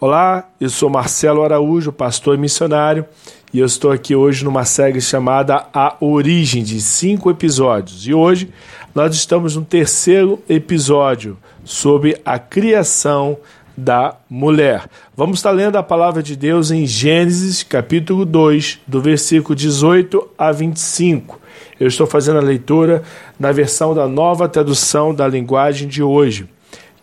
[0.00, 3.06] Olá, eu sou Marcelo Araújo, pastor e missionário,
[3.52, 8.04] e eu estou aqui hoje numa série chamada A Origem, de cinco episódios.
[8.04, 8.50] E hoje
[8.92, 13.38] nós estamos no terceiro episódio sobre a criação
[13.76, 14.90] da mulher.
[15.16, 20.50] Vamos estar lendo a palavra de Deus em Gênesis, capítulo 2, do versículo 18 a
[20.50, 21.40] 25.
[21.78, 23.04] Eu estou fazendo a leitura
[23.38, 26.48] na versão da nova tradução da linguagem de hoje,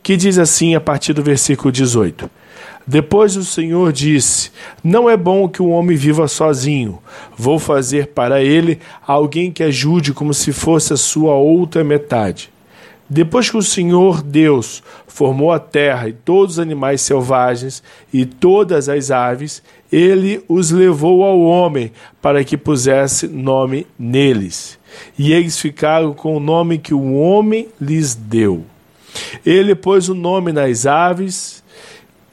[0.04, 2.41] que diz assim a partir do versículo 18.
[2.86, 4.52] Depois o Senhor disse:
[4.84, 7.00] Não é bom que o homem viva sozinho.
[7.38, 12.52] Vou fazer para ele alguém que ajude como se fosse a sua outra metade.
[13.14, 18.88] Depois que o Senhor Deus formou a terra e todos os animais selvagens e todas
[18.88, 19.62] as aves,
[19.92, 21.92] ele os levou ao homem
[22.22, 24.80] para que pusesse nome neles.
[25.20, 28.64] E eles ficaram com o nome que o homem lhes deu.
[29.46, 31.61] Ele pôs o nome nas aves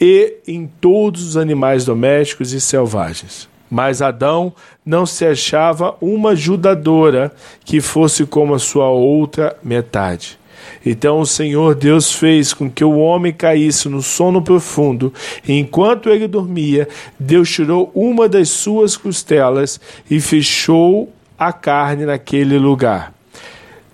[0.01, 3.49] e em todos os animais domésticos e selvagens.
[3.71, 4.53] Mas Adão
[4.85, 7.33] não se achava uma ajudadora
[7.65, 10.39] que fosse como a sua outra metade.
[10.85, 15.13] Então o Senhor Deus fez com que o homem caísse no sono profundo,
[15.47, 19.81] e enquanto ele dormia, Deus tirou uma das suas costelas
[20.11, 23.18] e fechou a carne naquele lugar.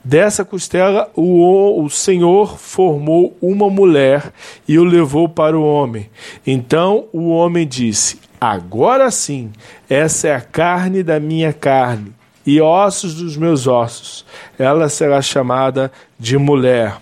[0.04, 4.34] Dessa costela o, o Senhor formou uma mulher
[4.68, 6.10] e o levou para o homem.
[6.46, 9.50] Então o homem disse: Agora sim,
[9.88, 12.12] essa é a carne da minha carne
[12.46, 14.26] e ossos dos meus ossos.
[14.58, 16.98] Ela será chamada de mulher,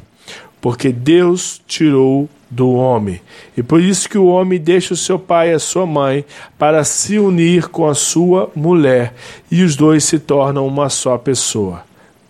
[0.61, 3.21] porque Deus tirou do homem.
[3.57, 6.25] E por isso que o homem deixa o seu pai e a sua mãe
[6.57, 9.13] para se unir com a sua mulher,
[9.51, 11.83] e os dois se tornam uma só pessoa.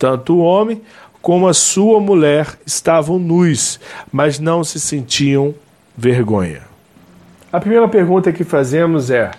[0.02, 0.82] Tanto o homem
[1.20, 3.78] como a sua mulher estavam nus,
[4.10, 5.54] mas não se sentiam
[5.96, 6.62] vergonha.
[7.52, 9.30] A primeira pergunta que fazemos é,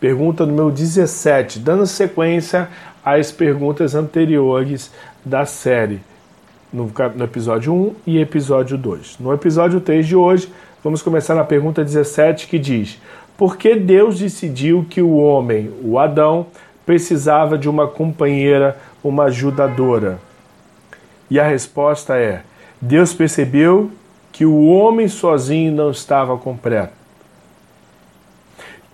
[0.00, 2.70] pergunta número 17, dando sequência
[3.04, 4.90] às perguntas anteriores
[5.22, 6.00] da série,
[6.72, 9.18] no, no episódio 1 e episódio 2.
[9.20, 10.50] No episódio 3 de hoje,
[10.82, 12.98] vamos começar na pergunta 17, que diz:
[13.36, 16.46] Por que Deus decidiu que o homem, o Adão,
[16.86, 20.18] precisava de uma companheira uma ajudadora?
[21.30, 22.42] E a resposta é:
[22.80, 23.90] Deus percebeu
[24.32, 26.92] que o homem sozinho não estava completo.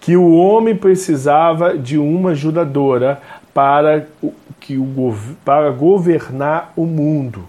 [0.01, 3.21] Que o homem precisava de uma ajudadora
[3.53, 4.07] para,
[4.61, 5.15] que o,
[5.45, 7.45] para governar o mundo.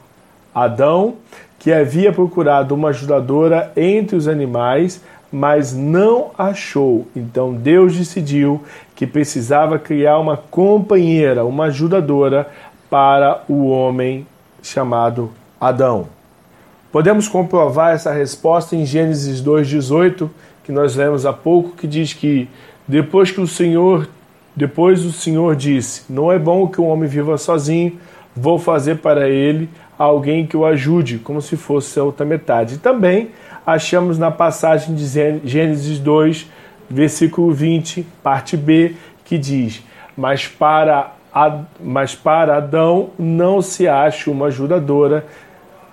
[0.53, 1.15] Adão,
[1.59, 5.01] que havia procurado uma ajudadora entre os animais,
[5.35, 7.05] mas não achou.
[7.13, 8.63] Então Deus decidiu
[8.95, 12.47] que precisava criar uma companheira, uma ajudadora
[12.89, 14.25] para o homem
[14.63, 15.29] chamado
[15.59, 16.07] Adão.
[16.89, 20.31] Podemos comprovar essa resposta em Gênesis 2:18,
[20.63, 22.47] que nós lemos há pouco, que diz que
[22.87, 24.07] depois que o Senhor,
[24.55, 27.99] depois o Senhor disse: "Não é bom que o homem viva sozinho,
[28.35, 32.77] vou fazer para ele alguém que o ajude, como se fosse a outra metade".
[32.77, 33.29] Também
[33.65, 35.05] achamos na passagem de
[35.43, 36.49] Gênesis 2,
[36.89, 39.83] versículo 20, parte B, que diz:
[40.15, 41.13] Mas para,
[41.79, 45.25] mas para Adão não se acha uma ajudadora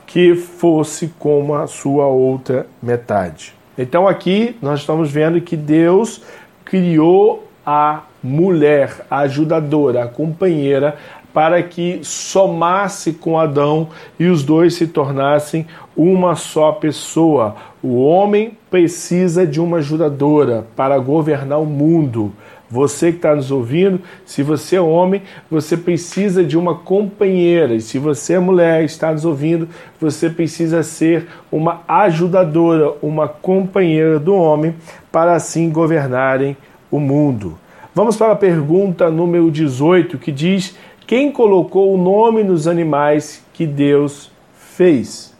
[0.06, 3.54] que fosse como a sua outra metade.
[3.78, 6.22] Então aqui nós estamos vendo que Deus
[6.64, 10.96] criou a mulher, a ajudadora, a companheira,
[11.32, 13.88] para que somasse com Adão
[14.18, 15.66] e os dois se tornassem
[15.96, 17.56] uma só pessoa.
[17.82, 22.32] O homem precisa de uma ajudadora para governar o mundo.
[22.70, 25.20] Você que está nos ouvindo, se você é homem,
[25.50, 27.74] você precisa de uma companheira.
[27.74, 29.68] E se você é mulher e está nos ouvindo,
[30.00, 34.74] você precisa ser uma ajudadora, uma companheira do homem,
[35.10, 36.56] para assim governarem
[36.90, 37.58] o mundo.
[37.94, 40.74] Vamos para a pergunta número 18, que diz
[41.12, 45.30] quem colocou o nome nos animais que Deus fez?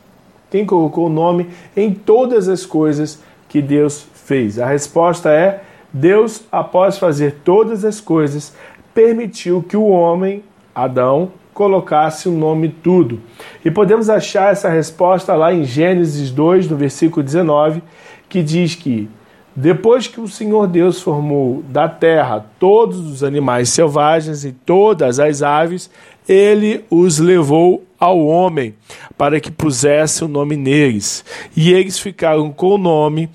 [0.50, 4.58] Quem colocou o nome em todas as coisas que Deus fez?
[4.58, 8.54] A resposta é: Deus, após fazer todas as coisas,
[8.92, 10.44] permitiu que o homem,
[10.74, 13.18] Adão, colocasse o nome tudo.
[13.64, 17.82] E podemos achar essa resposta lá em Gênesis 2, no versículo 19,
[18.28, 19.08] que diz que
[19.54, 25.42] depois que o Senhor Deus formou da terra todos os animais selvagens e todas as
[25.42, 25.90] aves,
[26.28, 28.74] ele os levou ao homem
[29.16, 31.24] para que pusesse o nome neles.
[31.56, 33.28] E eles ficaram com o nome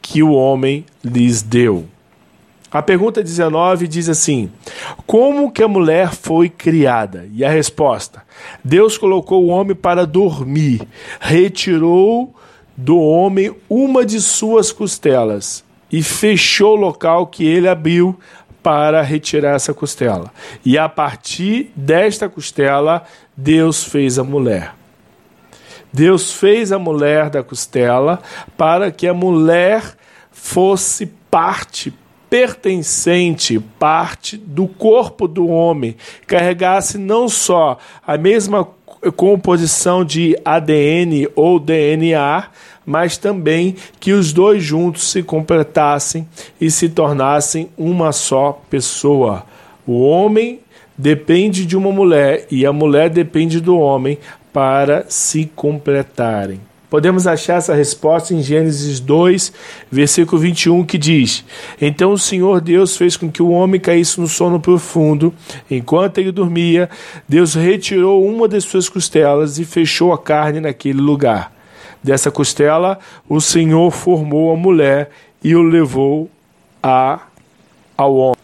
[0.00, 1.86] que o homem lhes deu.
[2.70, 4.50] A pergunta 19 diz assim:
[5.06, 7.28] Como que a mulher foi criada?
[7.32, 8.22] E a resposta:
[8.64, 10.80] Deus colocou o homem para dormir,
[11.20, 12.34] retirou
[12.76, 18.18] do homem uma de suas costelas e fechou o local que ele abriu
[18.62, 20.32] para retirar essa costela.
[20.64, 23.04] E a partir desta costela,
[23.36, 24.74] Deus fez a mulher.
[25.92, 28.20] Deus fez a mulher da costela
[28.56, 29.96] para que a mulher
[30.30, 31.92] fosse parte
[32.30, 35.94] pertencente, parte do corpo do homem,
[36.26, 37.76] carregasse não só
[38.06, 38.66] a mesma
[39.10, 42.44] composição de ADN ou DNA,
[42.84, 46.28] mas também que os dois juntos se completassem
[46.60, 49.44] e se tornassem uma só pessoa.
[49.86, 50.60] O homem
[50.96, 54.18] depende de uma mulher e a mulher depende do homem
[54.52, 56.60] para se completarem.
[56.92, 59.50] Podemos achar essa resposta em Gênesis 2,
[59.90, 61.42] versículo 21, que diz:
[61.80, 65.32] Então o Senhor Deus fez com que o homem caísse no sono profundo.
[65.70, 66.90] Enquanto ele dormia,
[67.26, 71.50] Deus retirou uma das suas costelas e fechou a carne naquele lugar.
[72.02, 75.08] Dessa costela, o Senhor formou a mulher
[75.42, 76.28] e o levou
[76.82, 77.20] a,
[77.96, 78.36] ao homem.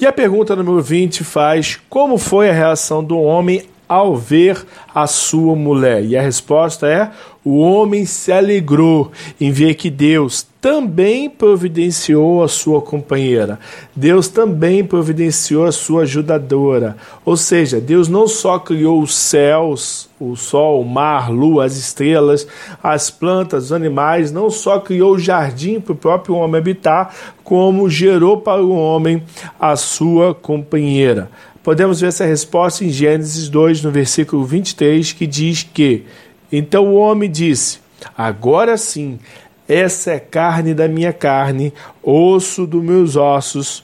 [0.00, 3.62] E a pergunta número 20 faz: Como foi a reação do homem
[3.94, 4.64] ao ver
[4.94, 6.04] a sua mulher?
[6.04, 7.10] E a resposta é:
[7.44, 13.60] o homem se alegrou em ver que Deus também providenciou a sua companheira.
[13.94, 16.96] Deus também providenciou a sua ajudadora.
[17.22, 22.46] Ou seja, Deus não só criou os céus, o sol, o mar, lua, as estrelas,
[22.82, 27.14] as plantas, os animais, não só criou o jardim para o próprio homem habitar,
[27.44, 29.22] como gerou para o homem
[29.60, 31.28] a sua companheira.
[31.64, 36.04] Podemos ver essa resposta em Gênesis 2, no versículo 23, que diz que:
[36.52, 37.78] Então o homem disse:
[38.14, 39.18] Agora sim,
[39.66, 41.72] essa é carne da minha carne,
[42.02, 43.82] osso dos meus ossos,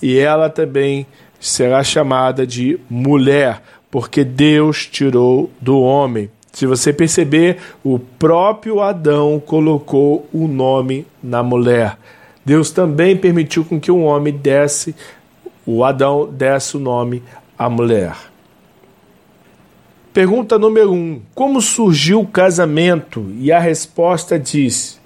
[0.00, 1.08] e ela também
[1.40, 6.30] será chamada de mulher, porque Deus tirou do homem.
[6.52, 11.98] Se você perceber, o próprio Adão colocou o nome na mulher.
[12.44, 14.94] Deus também permitiu com que o homem desse
[15.70, 17.22] o Adão desse o nome
[17.58, 18.16] à mulher.
[20.14, 23.26] Pergunta número 1: um, Como surgiu o casamento?
[23.38, 24.98] E a resposta diz: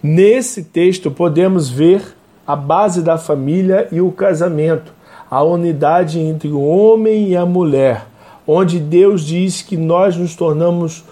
[0.00, 2.16] Nesse texto podemos ver
[2.46, 4.94] a base da família e o casamento,
[5.28, 8.06] a unidade entre o homem e a mulher,
[8.46, 11.02] onde Deus diz que nós nos tornamos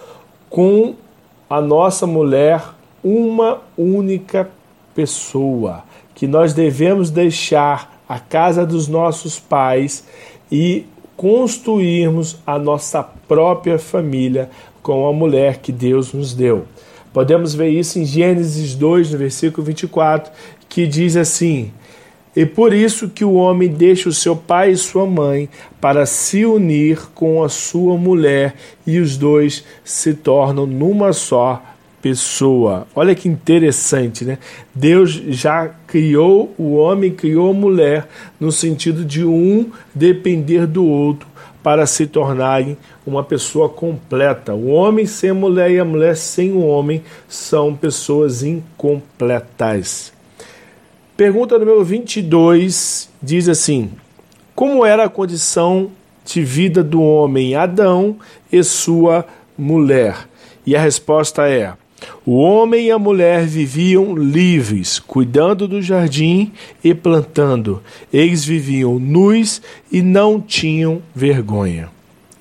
[0.49, 0.95] com
[1.51, 2.63] a nossa mulher
[3.03, 4.49] uma única
[4.95, 5.83] pessoa,
[6.15, 10.05] que nós devemos deixar a casa dos nossos pais
[10.51, 10.87] e
[11.17, 14.51] construirmos a nossa própria família
[14.83, 16.65] com a mulher que Deus nos deu.
[17.13, 20.33] Podemos ver isso em Gênesis 2, no versículo 24,
[20.69, 21.73] que diz assim:
[22.35, 25.49] E por isso que o homem deixa o seu pai e sua mãe
[25.81, 31.63] para se unir com a sua mulher, e os dois se tornam numa só
[32.05, 32.87] pessoa.
[32.95, 34.37] Olha que interessante, né?
[34.75, 38.07] Deus já criou o homem, criou a mulher,
[38.39, 41.27] no sentido de um depender do outro
[41.63, 44.53] para se tornarem uma pessoa completa.
[44.53, 50.13] O homem sem a mulher e a mulher sem o homem são pessoas incompletas.
[51.17, 53.91] Pergunta número 22 diz assim:
[54.55, 55.91] Como era a condição
[56.23, 58.19] de vida do homem Adão
[58.53, 59.25] e sua
[59.57, 60.29] mulher?
[60.67, 61.73] E a resposta é:
[62.25, 66.53] o homem e a mulher viviam livres, cuidando do jardim
[66.83, 67.83] e plantando.
[68.13, 71.89] Eles viviam nus e não tinham vergonha.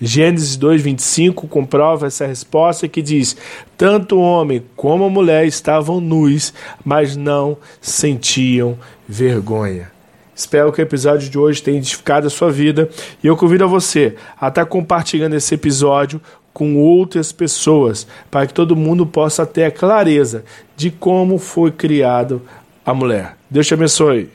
[0.05, 3.37] Gênesis 2:25 comprova essa resposta que diz:
[3.77, 6.53] tanto o homem como a mulher estavam nus,
[6.83, 8.77] mas não sentiam
[9.07, 9.93] vergonha.
[10.35, 12.89] Espero que o episódio de hoje tenha edificado a sua vida
[13.23, 16.19] e eu convido a você a estar compartilhando esse episódio
[16.53, 20.43] com outras pessoas, para que todo mundo possa ter a clareza
[20.75, 22.41] de como foi criado
[22.85, 23.35] a mulher.
[23.49, 24.29] Deus te abençoe.